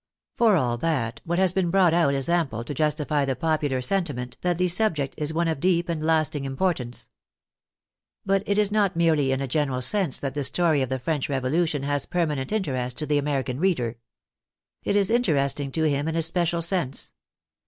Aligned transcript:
For 0.33 0.55
all 0.55 0.77
that, 0.79 1.21
what 1.25 1.37
has 1.37 1.53
been 1.53 1.69
brought 1.69 1.93
out 1.93 2.15
is 2.15 2.27
ample 2.27 2.63
to 2.63 2.73
justify 2.73 3.23
the 3.23 3.35
popular 3.35 3.81
senti 3.83 4.13
ment 4.13 4.35
that 4.41 4.57
the 4.57 4.67
subject 4.67 5.13
is 5.15 5.31
one 5.31 5.47
of 5.47 5.59
deep 5.59 5.89
and 5.89 6.01
lasting 6.03 6.43
import 6.43 6.79
ance. 6.79 7.09
But 8.25 8.41
it 8.47 8.57
is 8.57 8.71
not 8.71 8.95
merely 8.95 9.31
in 9.31 9.41
a 9.41 9.47
general 9.47 9.79
sense 9.83 10.19
that 10.19 10.33
the 10.33 10.43
story 10.43 10.81
of 10.81 10.89
the 10.89 10.97
French 10.97 11.29
Revolution 11.29 11.83
has 11.83 12.07
permanent 12.07 12.51
interest 12.51 12.97
to 12.97 13.05
the 13.05 13.19
American 13.19 13.59
reader. 13.59 13.99
It 14.83 14.95
is 14.95 15.11
interesting 15.11 15.71
to 15.73 15.83
him 15.87 16.07
in 16.07 16.15
a 16.15 16.23
special 16.23 16.63
sense. 16.63 17.13